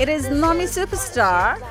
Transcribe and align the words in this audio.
It 0.00 0.08
is 0.08 0.28
Nomi 0.28 0.64
Superstar 0.64 1.62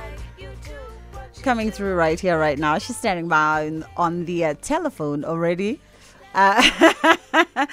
coming 1.42 1.72
through 1.72 1.96
right 1.96 2.20
here, 2.20 2.38
right 2.38 2.60
now. 2.60 2.78
She's 2.78 2.96
standing 2.96 3.28
by 3.28 3.82
on, 3.98 4.26
the 4.26 4.46
uh, 4.46 4.54
telephone 4.62 5.26
already. 5.26 5.82
Uh, 6.36 6.62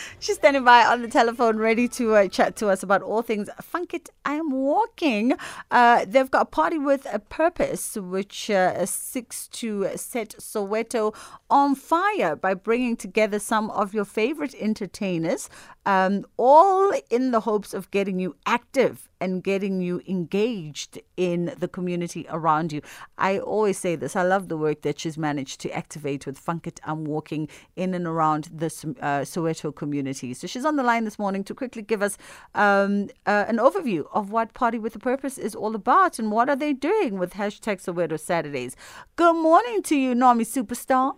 she's 0.18 0.36
standing 0.36 0.64
by 0.64 0.86
on 0.86 1.02
the 1.02 1.08
telephone, 1.08 1.58
ready 1.58 1.86
to 1.88 2.14
uh, 2.14 2.28
chat 2.28 2.56
to 2.56 2.68
us 2.68 2.82
about 2.82 3.02
all 3.02 3.20
things 3.20 3.50
Funk 3.60 3.92
It. 3.92 4.08
I 4.24 4.36
am 4.36 4.50
walking. 4.50 5.34
Uh, 5.70 6.06
they've 6.08 6.30
got 6.30 6.42
a 6.42 6.46
party 6.46 6.78
with 6.78 7.06
a 7.12 7.18
purpose, 7.18 7.96
which 7.96 8.48
uh, 8.48 8.86
seeks 8.86 9.48
to 9.48 9.90
set 9.96 10.36
Soweto 10.38 11.14
on 11.50 11.74
fire 11.74 12.34
by 12.34 12.54
bringing 12.54 12.96
together 12.96 13.38
some 13.38 13.70
of 13.72 13.92
your 13.92 14.06
favorite 14.06 14.54
entertainers, 14.58 15.50
um, 15.84 16.24
all 16.38 16.94
in 17.10 17.30
the 17.30 17.40
hopes 17.40 17.74
of 17.74 17.90
getting 17.90 18.18
you 18.18 18.36
active 18.46 19.06
and 19.20 19.42
getting 19.42 19.80
you 19.80 20.02
engaged 20.06 20.98
in 21.16 21.54
the 21.58 21.68
community 21.68 22.26
around 22.30 22.72
you. 22.72 22.82
I 23.18 23.38
always 23.38 23.78
say 23.78 23.96
this. 23.96 24.14
I 24.16 24.22
love 24.22 24.48
the 24.48 24.56
work 24.56 24.82
that 24.82 25.00
she's 25.00 25.16
managed 25.16 25.60
to 25.62 25.70
activate 25.70 26.26
with 26.26 26.38
Funk 26.38 26.66
It. 26.66 26.80
I'm 26.84 27.04
walking 27.04 27.48
in 27.76 27.94
and 27.94 28.06
around 28.06 28.48
the 28.52 28.66
uh, 28.66 29.20
Soweto 29.22 29.74
community. 29.74 30.34
So 30.34 30.46
she's 30.46 30.64
on 30.64 30.76
the 30.76 30.82
line 30.82 31.04
this 31.04 31.18
morning 31.18 31.44
to 31.44 31.54
quickly 31.54 31.82
give 31.82 32.02
us 32.02 32.18
um, 32.54 33.08
uh, 33.26 33.44
an 33.48 33.56
overview 33.56 34.06
of 34.12 34.30
what 34.30 34.54
Party 34.54 34.78
with 34.78 34.94
a 34.96 34.98
Purpose 34.98 35.38
is 35.38 35.54
all 35.54 35.74
about 35.74 36.18
and 36.18 36.30
what 36.30 36.48
are 36.48 36.56
they 36.56 36.72
doing 36.72 37.18
with 37.18 37.34
hashtag 37.34 37.82
Soweto 37.82 38.18
Saturdays. 38.18 38.76
Good 39.16 39.36
morning 39.36 39.82
to 39.84 39.96
you, 39.96 40.14
Nomi 40.14 40.44
Superstar. 40.44 41.14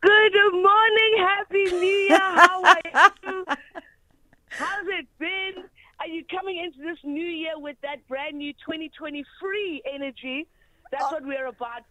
Good 0.00 0.52
morning, 0.52 1.14
Happy 1.18 1.64
New 1.64 1.86
Year. 1.86 2.18
How 2.18 2.62
are 2.64 2.80
you? 2.84 3.44
How's 4.48 4.86
it 4.88 5.06
been? 5.18 5.64
Are 6.06 6.08
you 6.08 6.22
coming 6.30 6.56
into 6.56 6.78
this 6.88 6.98
new 7.02 7.26
year 7.26 7.54
with 7.56 7.76
that 7.82 8.06
brand 8.06 8.38
new 8.38 8.52
2020 8.52 9.24
free 9.40 9.82
energy? 9.92 10.46
That's 10.92 11.02
what 11.10 11.24
we're 11.24 11.46
about. 11.46 11.82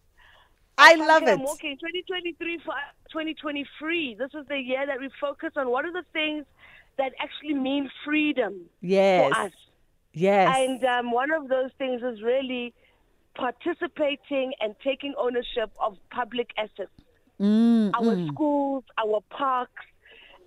I 0.78 0.94
I'm 0.94 1.00
love 1.00 1.24
it. 1.24 1.38
walking 1.38 1.76
2023 1.76 2.60
for 2.60 2.74
2020 3.12 3.66
free. 3.78 4.16
This 4.18 4.30
is 4.34 4.48
the 4.48 4.58
year 4.58 4.86
that 4.86 5.02
we 5.02 5.10
focus 5.20 5.52
on 5.58 5.70
what 5.70 5.84
are 5.84 5.92
the 5.92 6.06
things 6.14 6.46
that 6.98 7.12
actually 7.20 7.56
mean 7.56 7.90
freedom 8.06 8.70
Yes. 8.80 9.34
for 9.34 9.42
us. 9.42 9.52
Yes. 10.14 10.56
And 10.60 10.86
um, 10.86 11.12
one 11.12 11.32
of 11.32 11.50
those 11.50 11.72
things 11.78 12.02
is 12.02 12.22
really 12.24 12.74
participating 13.36 14.54
and 14.62 14.76
taking 14.82 15.14
ownership 15.18 15.72
of 15.78 15.98
public 16.10 16.52
assets. 16.58 16.92
Mm, 17.38 17.92
our 17.94 18.16
mm. 18.16 18.28
schools, 18.30 18.86
our 18.98 19.20
parks. 19.30 19.84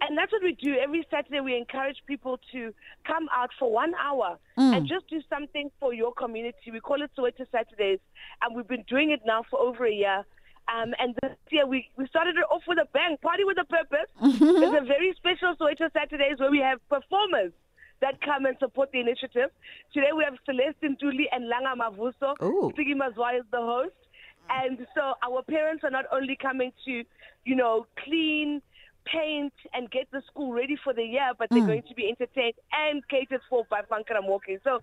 And 0.00 0.16
that's 0.16 0.30
what 0.32 0.42
we 0.42 0.52
do. 0.52 0.74
Every 0.80 1.04
Saturday, 1.10 1.40
we 1.40 1.56
encourage 1.56 1.96
people 2.06 2.38
to 2.52 2.72
come 3.06 3.28
out 3.34 3.50
for 3.58 3.70
one 3.72 3.94
hour 3.96 4.38
Mm. 4.56 4.76
and 4.76 4.86
just 4.88 5.08
do 5.08 5.20
something 5.28 5.70
for 5.80 5.92
your 5.94 6.12
community. 6.12 6.70
We 6.72 6.80
call 6.80 7.02
it 7.02 7.10
Soweto 7.16 7.46
Saturdays, 7.50 7.98
and 8.42 8.54
we've 8.54 8.68
been 8.68 8.84
doing 8.88 9.10
it 9.10 9.20
now 9.26 9.42
for 9.50 9.58
over 9.60 9.86
a 9.86 9.92
year. 9.92 10.24
Um, 10.68 10.94
and 10.98 11.14
this 11.22 11.32
year, 11.50 11.66
we, 11.66 11.88
we 11.96 12.06
started 12.08 12.36
it 12.36 12.44
off 12.50 12.62
with 12.68 12.78
a 12.78 12.86
bang, 12.92 13.16
party 13.22 13.42
with 13.44 13.56
a 13.58 13.64
purpose. 13.64 14.08
There's 14.20 14.82
a 14.82 14.84
very 14.86 15.14
special 15.16 15.54
Soweto 15.56 15.90
Saturdays 15.92 16.38
where 16.38 16.50
we 16.50 16.58
have 16.60 16.78
performers 16.88 17.52
that 18.00 18.20
come 18.20 18.44
and 18.46 18.56
support 18.60 18.92
the 18.92 19.00
initiative. 19.00 19.50
Today, 19.92 20.12
we 20.16 20.22
have 20.24 20.34
Celeste 20.44 20.82
Ntuli 20.82 21.24
and 21.32 21.50
Langa 21.50 21.74
Mavuso. 21.74 22.40
Ooh. 22.42 22.70
Sigi 22.76 22.94
Mazwa 22.94 23.38
is 23.38 23.44
the 23.50 23.58
host. 23.60 23.94
And 24.50 24.86
so 24.94 25.14
our 25.26 25.42
parents 25.42 25.82
are 25.84 25.90
not 25.90 26.04
only 26.12 26.36
coming 26.36 26.72
to, 26.84 27.02
you 27.44 27.56
know, 27.56 27.86
clean, 28.04 28.62
paint, 29.12 29.52
and 29.72 29.90
get 29.90 30.08
the 30.10 30.22
school 30.26 30.52
ready 30.52 30.76
for 30.82 30.92
the 30.92 31.02
year, 31.02 31.32
but 31.38 31.48
they're 31.50 31.60
mm. 31.60 31.66
going 31.66 31.82
to 31.88 31.94
be 31.94 32.08
entertained 32.08 32.54
and 32.72 33.06
catered 33.08 33.40
for 33.48 33.64
by 33.70 33.80
Pankara 33.82 34.22
Walking. 34.22 34.58
So, 34.64 34.80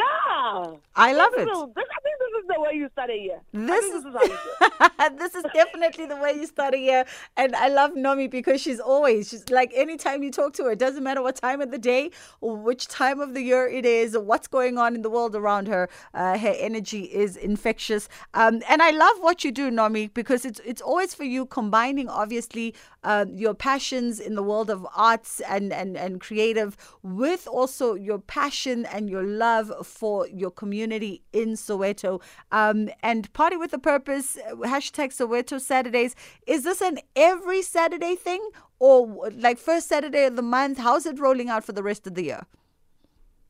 yeah. 0.00 0.74
I 0.94 1.12
love 1.12 1.32
This 1.32 1.46
it. 1.48 1.50
is- 1.52 1.74
this- 1.76 1.92
I 1.96 2.00
think 2.04 2.16
this 2.24 2.32
is 2.40 2.46
the 2.54 2.60
way 2.64 2.72
you 2.80 2.88
start 2.92 3.10
a 3.10 3.18
year. 3.26 3.40
This 3.52 3.84
is 3.84 4.04
this 4.04 4.04
is 4.04 4.14
how 4.14 4.22
you 4.22 4.28
do 4.28 4.94
it. 5.04 5.18
this 5.22 5.34
is 5.34 5.44
definitely 5.54 6.06
the 6.06 6.16
way 6.16 6.32
you 6.40 6.46
start 6.46 6.74
a 6.74 6.78
year. 6.78 7.04
And 7.36 7.54
I 7.56 7.68
love 7.68 7.92
Nomi 7.92 8.28
because 8.30 8.60
she's 8.60 8.80
always 8.80 9.28
she's 9.30 9.48
like 9.50 9.72
anytime 9.74 10.22
you 10.22 10.30
talk 10.30 10.52
to 10.54 10.64
her, 10.64 10.72
it 10.72 10.78
doesn't 10.78 11.02
matter 11.02 11.22
what 11.22 11.36
time 11.36 11.60
of 11.60 11.70
the 11.70 11.78
day 11.78 12.10
which 12.40 12.86
time 12.88 13.20
of 13.20 13.34
the 13.34 13.42
year 13.42 13.66
it 13.68 13.84
is 13.86 14.16
what's 14.18 14.48
going 14.48 14.78
on 14.78 14.94
in 14.94 15.02
the 15.02 15.10
world 15.10 15.34
around 15.34 15.66
her. 15.68 15.88
Uh, 16.14 16.38
her 16.38 16.54
energy 16.58 17.02
is 17.04 17.36
infectious. 17.36 18.08
Um, 18.34 18.62
and 18.68 18.82
I 18.82 18.90
love 18.90 19.16
what 19.20 19.44
you 19.44 19.52
do, 19.52 19.70
Nomi, 19.70 20.12
because 20.12 20.44
it's 20.44 20.60
it's 20.64 20.82
always 20.82 21.14
for 21.14 21.24
you 21.24 21.46
combining 21.46 22.08
obviously 22.08 22.74
um, 23.04 23.34
your 23.36 23.54
passions 23.54 24.18
in 24.20 24.34
the 24.34 24.42
world 24.42 24.68
of 24.70 24.86
arts 24.96 25.40
and, 25.40 25.72
and, 25.72 25.96
and 25.96 26.20
creative 26.20 26.76
with 27.02 27.46
also 27.46 27.94
your 27.94 28.18
passion 28.18 28.84
and 28.86 29.08
your 29.08 29.22
love 29.22 29.72
for 29.86 30.28
your 30.28 30.50
community 30.50 31.22
in 31.32 31.50
Soweto. 31.50 32.20
Um, 32.52 32.90
and 33.02 33.32
Party 33.32 33.56
with 33.56 33.72
a 33.72 33.78
Purpose, 33.78 34.36
uh, 34.36 34.54
hashtag 34.56 35.10
Soweto 35.10 35.60
Saturdays. 35.60 36.14
Is 36.46 36.64
this 36.64 36.80
an 36.80 36.98
every 37.14 37.62
Saturday 37.62 38.14
thing 38.16 38.46
or 38.78 39.30
like 39.30 39.58
first 39.58 39.88
Saturday 39.88 40.24
of 40.24 40.36
the 40.36 40.42
month? 40.42 40.78
How's 40.78 41.06
it 41.06 41.18
rolling 41.18 41.48
out 41.48 41.64
for 41.64 41.72
the 41.72 41.82
rest 41.82 42.06
of 42.06 42.14
the 42.14 42.24
year? 42.24 42.46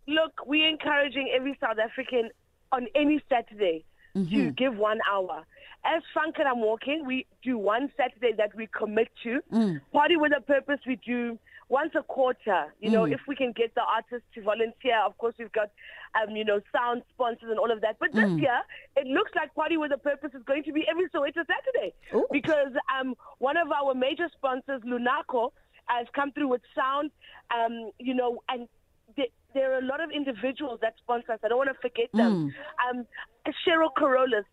Look, 0.06 0.32
we're 0.46 0.68
encouraging 0.68 1.32
every 1.34 1.58
South 1.60 1.78
African 1.78 2.30
on 2.70 2.86
any 2.94 3.20
Saturday 3.28 3.84
to 4.14 4.50
give 4.52 4.76
one 4.76 4.98
hour. 5.12 5.44
As 5.84 6.02
Frank 6.12 6.36
and 6.38 6.48
I'm 6.48 6.60
walking, 6.60 7.04
we 7.06 7.26
do 7.42 7.58
one 7.58 7.92
Saturday 7.96 8.32
that 8.38 8.54
we 8.54 8.66
commit 8.66 9.08
to. 9.24 9.40
Party 9.92 10.16
with 10.16 10.32
a 10.36 10.40
purpose, 10.40 10.80
we 10.86 10.96
do 11.06 11.38
once 11.68 11.92
a 11.98 12.02
quarter. 12.02 12.72
You 12.80 12.90
know, 12.90 13.04
if 13.04 13.20
we 13.26 13.34
can 13.34 13.52
get 13.52 13.74
the 13.74 13.82
artists 13.82 14.26
to 14.34 14.42
volunteer, 14.42 15.00
of 15.04 15.16
course, 15.18 15.34
we've 15.38 15.52
got, 15.52 15.70
um, 16.14 16.34
you 16.36 16.44
know, 16.44 16.60
sound 16.74 17.02
sponsors 17.12 17.50
and 17.50 17.58
all 17.58 17.70
of 17.70 17.80
that. 17.80 17.96
But 17.98 18.12
this 18.12 18.30
year, 18.38 18.60
it 18.96 19.06
looks 19.06 19.32
like 19.34 19.54
Party 19.54 19.76
with 19.76 19.92
a 19.92 19.98
Purpose 19.98 20.30
is 20.34 20.42
going 20.44 20.64
to 20.64 20.72
be 20.72 20.84
every 20.88 21.08
Soweto 21.08 21.44
Saturday 21.46 21.94
Ooh. 22.14 22.26
because 22.30 22.72
um, 22.98 23.14
one 23.38 23.56
of 23.56 23.70
our 23.72 23.94
major 23.94 24.28
sponsors, 24.36 24.82
Lunaco, 24.82 25.50
has 25.86 26.06
come 26.14 26.32
through 26.32 26.48
with 26.48 26.62
sound, 26.74 27.10
um, 27.54 27.90
you 27.98 28.14
know, 28.14 28.42
and 28.48 28.68
there, 29.16 29.26
there 29.54 29.72
are 29.72 29.78
a 29.78 29.84
lot 29.84 30.02
of 30.02 30.10
individuals 30.10 30.78
that 30.82 30.94
sponsor 30.98 31.32
us. 31.32 31.38
I 31.44 31.48
don't 31.48 31.58
want 31.58 31.70
to 31.70 31.80
forget 31.80 32.10
them. 32.12 32.52
Um, 32.88 33.06
Cheryl 33.66 33.90
Corollas 33.96 34.44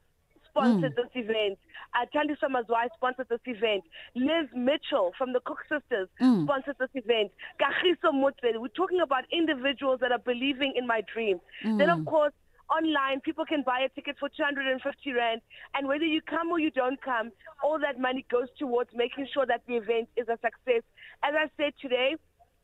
sponsored 0.53 0.95
this 0.95 1.09
event. 1.15 1.57
Uh, 1.95 2.05
Thandiswa 2.13 2.49
Mazwai 2.49 2.87
sponsored 2.95 3.27
this 3.29 3.39
event. 3.45 3.83
Liz 4.15 4.47
Mitchell 4.55 5.11
from 5.17 5.33
the 5.33 5.39
Cook 5.45 5.59
Sisters 5.69 6.07
sponsored 6.43 6.75
this 6.79 6.89
event. 6.93 7.31
Kagiso 7.59 8.13
Mutwe. 8.13 8.59
We're 8.59 8.67
talking 8.69 9.01
about 9.01 9.23
individuals 9.31 9.99
that 10.01 10.11
are 10.11 10.19
believing 10.19 10.73
in 10.75 10.85
my 10.87 11.01
dream. 11.13 11.39
Then, 11.77 11.89
of 11.89 12.05
course, 12.05 12.33
online, 12.69 13.19
people 13.21 13.45
can 13.45 13.63
buy 13.65 13.81
a 13.85 13.89
ticket 13.89 14.15
for 14.19 14.29
250 14.29 15.11
Rand. 15.13 15.41
And 15.75 15.87
whether 15.87 16.05
you 16.05 16.21
come 16.21 16.49
or 16.51 16.59
you 16.59 16.71
don't 16.71 17.01
come, 17.01 17.31
all 17.63 17.79
that 17.79 17.99
money 17.99 18.25
goes 18.31 18.47
towards 18.57 18.89
making 18.95 19.27
sure 19.33 19.45
that 19.45 19.61
the 19.67 19.75
event 19.75 20.09
is 20.17 20.27
a 20.29 20.37
success. 20.41 20.83
As 21.23 21.33
I 21.35 21.49
said 21.57 21.73
today, 21.81 22.15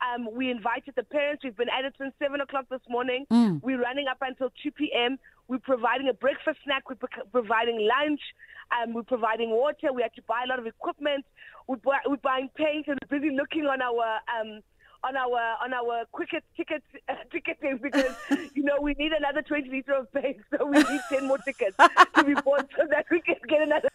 um, 0.08 0.30
we 0.32 0.50
invited 0.50 0.94
the 0.96 1.04
parents. 1.04 1.44
We've 1.44 1.56
been 1.58 1.70
at 1.70 1.86
it 1.86 1.94
since 1.98 2.14
7 2.20 2.40
o'clock 2.42 2.66
this 2.70 2.82
morning. 2.90 3.26
We're 3.62 3.82
running 3.82 4.08
up 4.08 4.18
until 4.22 4.50
2 4.64 4.72
p.m. 4.72 5.18
We're 5.48 5.60
providing 5.60 6.08
a 6.10 6.14
breakfast 6.14 6.60
snack. 6.64 6.90
We're 6.90 6.96
pro- 6.96 7.26
providing 7.32 7.88
lunch. 7.88 8.22
Um, 8.72 8.94
we're 8.94 9.04
providing 9.04 9.50
water. 9.52 9.92
We 9.94 10.02
had 10.02 10.14
to 10.16 10.22
buy 10.24 10.44
a 10.46 10.48
lot 10.48 10.60
of 10.60 10.68
equipment. 10.68 11.26
We're, 11.68 11.78
bu- 11.78 12.06
we're 12.08 12.18
buying 12.18 12.50
paint 12.56 12.88
and 12.88 12.98
we're 13.10 13.20
busy 13.20 13.36
looking 13.36 13.66
on 13.66 13.82
our 13.82 14.20
um, 14.40 14.62
on 15.04 15.16
our 15.16 15.40
on 15.64 15.74
our 15.74 16.06
Quicket 16.12 16.44
ticket 16.58 16.84
uh, 17.08 17.14
ticketing 17.32 17.80
because 17.82 18.14
you 18.54 18.64
know 18.64 18.80
we 18.82 18.94
need 18.96 19.12
another 19.14 19.42
20 19.42 19.70
liter 19.70 19.94
of 19.94 20.12
paint, 20.14 20.38
so 20.56 20.66
we 20.66 20.78
need 20.78 21.02
10 21.10 21.28
more 21.28 21.38
tickets 21.40 21.76
to 22.16 22.24
be 22.24 22.34
bought 22.36 22.68
so 22.78 22.86
that 22.90 23.06
we 23.10 23.22
can 23.22 23.36
get 23.48 23.62
another 23.62 23.90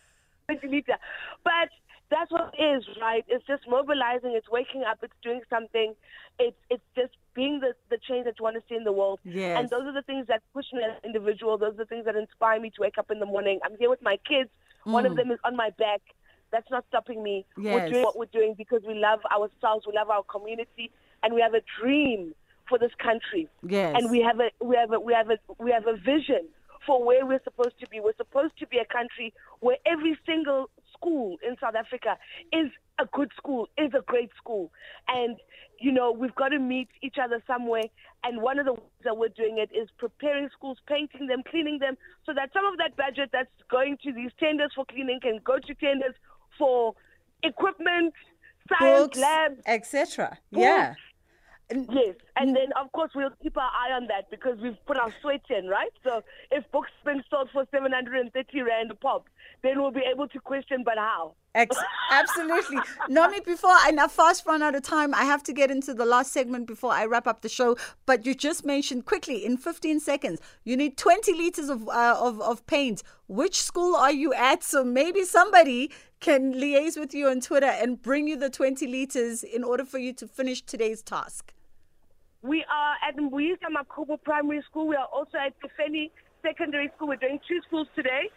20 0.48 0.66
liter. 0.68 0.96
But 1.44 1.68
that's 2.10 2.30
what 2.30 2.54
it 2.56 2.62
is, 2.62 2.84
right? 3.00 3.24
It's 3.28 3.46
just 3.46 3.62
mobilizing. 3.68 4.32
It's 4.34 4.48
waking 4.48 4.84
up. 4.84 4.98
It's 5.02 5.14
doing 5.22 5.40
something. 5.50 5.94
It's 6.38 6.56
it's 6.70 6.82
just 6.94 7.12
being 7.34 7.60
the 7.60 7.74
the 7.90 7.98
change 8.08 8.24
that 8.26 8.34
you 8.38 8.44
want 8.44 8.56
to 8.56 8.62
see 8.68 8.76
in 8.76 8.84
the 8.84 8.92
world. 8.92 9.20
Yes. 9.24 9.58
And 9.58 9.70
those 9.70 9.86
are 9.86 9.92
the 9.92 10.02
things 10.02 10.26
that 10.28 10.42
push 10.52 10.66
me 10.72 10.80
as 10.84 10.98
an 11.02 11.08
individual. 11.08 11.58
Those 11.58 11.74
are 11.74 11.78
the 11.78 11.86
things 11.86 12.04
that 12.04 12.16
inspire 12.16 12.60
me 12.60 12.70
to 12.70 12.80
wake 12.80 12.98
up 12.98 13.10
in 13.10 13.20
the 13.20 13.26
morning. 13.26 13.60
I'm 13.64 13.76
here 13.78 13.90
with 13.90 14.02
my 14.02 14.18
kids. 14.28 14.50
One 14.84 15.06
of 15.06 15.12
mm. 15.12 15.16
them 15.16 15.30
is 15.30 15.38
on 15.44 15.56
my 15.56 15.70
back. 15.78 16.02
That's 16.52 16.70
not 16.70 16.84
stopping 16.88 17.22
me. 17.22 17.46
Yes. 17.56 17.74
We're 17.74 17.90
doing 17.90 18.04
what 18.04 18.18
we're 18.18 18.26
doing 18.26 18.54
because 18.56 18.82
we 18.86 18.94
love 18.94 19.20
ourselves, 19.32 19.86
we 19.86 19.92
love 19.94 20.10
our 20.10 20.22
community, 20.24 20.90
and 21.22 21.34
we 21.34 21.40
have 21.40 21.54
a 21.54 21.62
dream 21.80 22.34
for 22.68 22.78
this 22.78 22.92
country. 22.98 23.48
Yes. 23.66 23.96
And 23.98 24.10
we 24.10 24.20
have 24.20 24.38
a 24.40 24.50
we 24.64 24.76
have 24.76 24.92
a 24.92 25.00
we 25.00 25.12
have 25.14 25.30
a 25.30 25.38
we 25.58 25.70
have 25.70 25.86
a 25.86 25.96
vision 25.96 26.48
for 26.86 27.04
where 27.04 27.24
we're 27.26 27.42
supposed 27.42 27.78
to 27.80 27.88
be. 27.88 28.00
We're 28.00 28.16
supposed 28.16 28.58
to 28.58 28.66
be 28.66 28.78
a 28.78 28.84
country 28.84 29.32
where 29.60 29.78
every 29.86 30.18
single 30.26 30.70
school 31.04 31.36
in 31.46 31.56
South 31.60 31.74
Africa 31.74 32.16
is 32.52 32.70
a 32.98 33.06
good 33.12 33.30
school, 33.36 33.68
is 33.76 33.92
a 33.94 34.02
great 34.06 34.30
school. 34.36 34.70
And, 35.08 35.36
you 35.80 35.92
know, 35.92 36.12
we've 36.12 36.34
got 36.34 36.48
to 36.48 36.58
meet 36.58 36.88
each 37.02 37.16
other 37.22 37.42
somewhere. 37.46 37.84
And 38.22 38.40
one 38.40 38.58
of 38.58 38.66
the 38.66 38.72
ways 38.72 39.02
that 39.04 39.16
we're 39.16 39.28
doing 39.28 39.58
it 39.58 39.70
is 39.76 39.88
preparing 39.98 40.48
schools, 40.56 40.78
painting 40.88 41.26
them, 41.26 41.42
cleaning 41.48 41.78
them, 41.78 41.96
so 42.24 42.32
that 42.34 42.50
some 42.52 42.64
of 42.64 42.78
that 42.78 42.96
budget 42.96 43.30
that's 43.32 43.50
going 43.70 43.98
to 44.04 44.12
these 44.12 44.30
tenders 44.38 44.72
for 44.74 44.84
cleaning 44.86 45.20
can 45.20 45.40
go 45.44 45.58
to 45.58 45.74
tenders 45.74 46.14
for 46.58 46.94
equipment, 47.42 48.14
science 48.68 49.00
books, 49.00 49.18
labs, 49.18 49.60
etc. 49.66 50.38
Yeah. 50.50 50.94
Yes, 51.70 52.16
and 52.36 52.54
then 52.54 52.72
of 52.78 52.92
course 52.92 53.10
we'll 53.14 53.30
keep 53.42 53.56
our 53.56 53.62
eye 53.70 53.92
on 53.92 54.06
that 54.08 54.30
because 54.30 54.58
we've 54.60 54.76
put 54.86 54.98
our 54.98 55.12
sweat 55.22 55.40
in, 55.48 55.66
right? 55.66 55.92
So 56.02 56.22
if 56.50 56.70
books 56.70 56.90
being 57.04 57.22
sold 57.30 57.48
for 57.52 57.66
730 57.70 58.62
rand 58.62 58.90
a 58.90 58.94
pop, 58.94 59.28
then 59.62 59.80
we'll 59.80 59.90
be 59.90 60.02
able 60.10 60.28
to 60.28 60.40
question, 60.40 60.82
but 60.84 60.98
how? 60.98 61.34
Ex- 61.54 61.76
absolutely. 62.10 62.76
Nomi, 63.08 63.42
before 63.44 63.70
I 63.72 63.92
now 63.92 64.08
fast 64.08 64.44
run 64.44 64.62
out 64.62 64.74
of 64.74 64.82
time, 64.82 65.14
I 65.14 65.24
have 65.24 65.42
to 65.44 65.54
get 65.54 65.70
into 65.70 65.94
the 65.94 66.04
last 66.04 66.32
segment 66.32 66.66
before 66.66 66.92
I 66.92 67.06
wrap 67.06 67.26
up 67.26 67.40
the 67.40 67.48
show. 67.48 67.76
But 68.04 68.26
you 68.26 68.34
just 68.34 68.66
mentioned 68.66 69.06
quickly 69.06 69.44
in 69.44 69.56
15 69.56 70.00
seconds, 70.00 70.40
you 70.64 70.76
need 70.76 70.98
20 70.98 71.32
liters 71.32 71.70
of, 71.70 71.88
uh, 71.88 72.16
of, 72.20 72.42
of 72.42 72.66
paint. 72.66 73.02
Which 73.26 73.62
school 73.62 73.96
are 73.96 74.12
you 74.12 74.34
at? 74.34 74.62
So 74.62 74.84
maybe 74.84 75.24
somebody 75.24 75.90
can 76.20 76.52
liaise 76.52 76.98
with 76.98 77.14
you 77.14 77.28
on 77.28 77.40
Twitter 77.40 77.66
and 77.66 78.02
bring 78.02 78.28
you 78.28 78.36
the 78.36 78.50
20 78.50 78.86
liters 78.86 79.42
in 79.42 79.64
order 79.64 79.84
for 79.84 79.98
you 79.98 80.12
to 80.14 80.26
finish 80.26 80.60
today's 80.60 81.02
task. 81.02 81.53
We 82.44 82.60
are 82.68 82.96
at 83.00 83.16
Mbuyisa 83.16 83.72
Makhubu 83.72 84.22
Primary 84.22 84.60
School. 84.68 84.86
We 84.86 84.96
are 84.96 85.08
also 85.08 85.38
at 85.38 85.54
Phefeni 85.64 86.10
Secondary 86.42 86.90
School. 86.94 87.08
We're 87.08 87.16
doing 87.16 87.40
two 87.48 87.58
schools 87.66 87.88
today. 87.96 88.28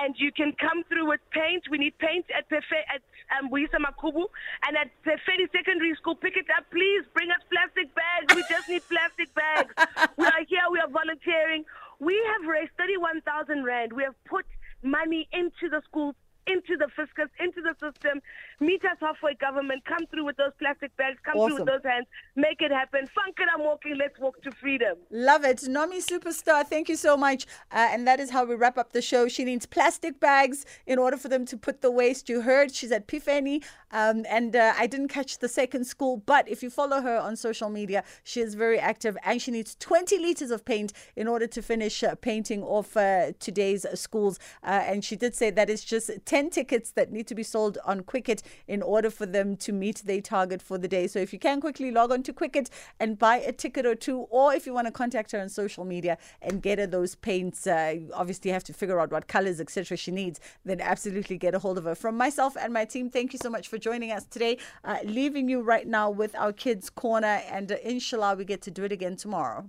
And 0.00 0.14
you 0.16 0.32
can 0.32 0.54
come 0.58 0.82
through 0.88 1.06
with 1.06 1.20
paint. 1.30 1.64
We 1.70 1.76
need 1.76 1.92
paint 1.98 2.24
at 2.32 2.48
Pefe, 2.48 2.80
at 2.88 3.02
um, 3.36 3.50
Makhubu. 3.50 4.24
And 4.66 4.78
at 4.80 4.88
Phefeni 5.04 5.44
Secondary 5.52 5.94
School, 5.96 6.14
pick 6.14 6.38
it 6.38 6.46
up. 6.56 6.64
Please 6.70 7.04
bring 7.12 7.30
us 7.30 7.44
plastic 7.52 7.94
bags. 7.94 8.34
We 8.34 8.42
just 8.48 8.66
need 8.70 8.80
plastic 8.88 9.28
bags. 9.34 9.74
we 10.16 10.24
are 10.24 10.44
here. 10.48 10.64
We 10.72 10.80
are 10.80 10.88
volunteering. 10.88 11.66
We 11.98 12.16
have 12.32 12.48
raised 12.48 12.72
31,000 12.78 13.62
Rand. 13.62 13.92
We 13.92 14.04
have 14.04 14.16
put 14.24 14.46
money 14.82 15.28
into 15.34 15.68
the 15.68 15.82
schools 15.84 16.14
into 16.46 16.76
the 16.76 16.88
fiscus, 16.96 17.28
into 17.38 17.60
the 17.62 17.74
system. 17.78 18.20
Meet 18.58 18.84
us 18.84 18.96
halfway, 19.00 19.34
government. 19.70 19.84
Come 19.84 20.06
through 20.10 20.24
with 20.24 20.36
those 20.36 20.52
plastic 20.58 20.96
bags. 20.96 21.18
Come 21.24 21.36
awesome. 21.36 21.56
through 21.56 21.64
with 21.64 21.82
those 21.82 21.90
hands. 21.90 22.06
Make 22.36 22.60
it 22.60 22.70
happen. 22.70 23.06
Funk 23.14 23.36
it, 23.38 23.48
I'm 23.54 23.62
walking. 23.62 23.96
Let's 23.96 24.18
walk 24.18 24.42
to 24.42 24.50
freedom. 24.52 24.96
Love 25.10 25.44
it. 25.44 25.58
Nomi 25.58 26.04
Superstar, 26.04 26.66
thank 26.66 26.88
you 26.88 26.96
so 26.96 27.16
much. 27.16 27.46
Uh, 27.70 27.88
and 27.90 28.06
that 28.06 28.20
is 28.20 28.30
how 28.30 28.44
we 28.44 28.54
wrap 28.54 28.78
up 28.78 28.92
the 28.92 29.02
show. 29.02 29.28
She 29.28 29.44
needs 29.44 29.66
plastic 29.66 30.20
bags 30.20 30.64
in 30.86 30.98
order 30.98 31.16
for 31.16 31.28
them 31.28 31.44
to 31.46 31.56
put 31.56 31.82
the 31.82 31.90
waste. 31.90 32.28
You 32.28 32.42
heard 32.42 32.74
she's 32.74 32.92
at 32.92 33.06
Phefeni. 33.06 33.62
Um, 33.92 34.24
and 34.28 34.54
uh, 34.54 34.74
I 34.78 34.86
didn't 34.86 35.08
catch 35.08 35.38
the 35.38 35.48
second 35.48 35.84
school, 35.84 36.18
but 36.18 36.48
if 36.48 36.62
you 36.62 36.70
follow 36.70 37.00
her 37.00 37.18
on 37.18 37.34
social 37.34 37.68
media, 37.68 38.04
she 38.22 38.40
is 38.40 38.54
very 38.54 38.78
active 38.78 39.16
and 39.24 39.42
she 39.42 39.50
needs 39.50 39.74
20 39.80 40.16
liters 40.18 40.52
of 40.52 40.64
paint 40.64 40.92
in 41.16 41.26
order 41.26 41.48
to 41.48 41.60
finish 41.60 42.04
uh, 42.04 42.14
painting 42.14 42.62
off 42.62 42.96
uh, 42.96 43.32
today's 43.40 43.84
schools. 43.94 44.38
Uh, 44.62 44.82
and 44.86 45.04
she 45.04 45.16
did 45.16 45.34
say 45.34 45.50
that 45.50 45.68
it's 45.68 45.82
just 45.82 46.10
10 46.24 46.50
tickets 46.50 46.92
that 46.92 47.10
need 47.10 47.26
to 47.26 47.34
be 47.34 47.42
sold 47.42 47.78
on 47.84 48.02
Quicket 48.02 48.42
in 48.68 48.80
order 48.80 49.10
for 49.10 49.26
them 49.26 49.56
to 49.60 49.72
meet 49.72 50.02
their 50.04 50.20
target 50.20 50.62
for 50.62 50.78
the 50.78 50.88
day. 50.88 51.06
So 51.06 51.18
if 51.18 51.32
you 51.32 51.38
can 51.38 51.60
quickly 51.60 51.90
log 51.90 52.12
on 52.12 52.22
to 52.24 52.32
Quicket 52.32 52.70
and 52.98 53.18
buy 53.18 53.38
a 53.38 53.52
ticket 53.52 53.86
or 53.86 53.94
two, 53.94 54.20
or 54.30 54.54
if 54.54 54.66
you 54.66 54.74
want 54.74 54.86
to 54.86 54.92
contact 54.92 55.32
her 55.32 55.40
on 55.40 55.48
social 55.48 55.84
media 55.84 56.18
and 56.42 56.62
get 56.62 56.78
her 56.78 56.86
those 56.86 57.14
paints, 57.14 57.66
uh, 57.66 57.96
obviously 58.14 58.50
you 58.50 58.54
have 58.54 58.64
to 58.64 58.72
figure 58.72 59.00
out 59.00 59.10
what 59.10 59.28
colors, 59.28 59.60
etc. 59.60 59.96
she 59.96 60.10
needs, 60.10 60.40
then 60.64 60.80
absolutely 60.80 61.38
get 61.38 61.54
a 61.54 61.58
hold 61.58 61.78
of 61.78 61.84
her. 61.84 61.94
From 61.94 62.16
myself 62.16 62.56
and 62.60 62.72
my 62.72 62.84
team, 62.84 63.10
thank 63.10 63.32
you 63.32 63.38
so 63.42 63.50
much 63.50 63.68
for 63.68 63.78
joining 63.78 64.12
us 64.12 64.24
today. 64.26 64.58
Uh, 64.84 64.98
leaving 65.04 65.48
you 65.48 65.62
right 65.62 65.86
now 65.86 66.10
with 66.10 66.34
our 66.36 66.52
kids' 66.52 66.90
corner, 66.90 67.42
and 67.50 67.72
uh, 67.72 67.76
inshallah, 67.82 68.36
we 68.36 68.44
get 68.44 68.62
to 68.62 68.70
do 68.70 68.84
it 68.84 68.92
again 68.92 69.16
tomorrow. 69.16 69.68